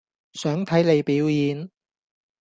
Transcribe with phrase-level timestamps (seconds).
[0.33, 1.69] 想睇你表演